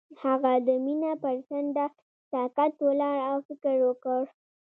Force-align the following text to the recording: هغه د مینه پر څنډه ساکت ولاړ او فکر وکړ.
هغه 0.23 0.53
د 0.67 0.69
مینه 0.85 1.11
پر 1.23 1.35
څنډه 1.47 1.85
ساکت 2.31 2.73
ولاړ 2.87 3.17
او 3.29 3.35
فکر 3.47 3.75
وکړ. 3.87 4.21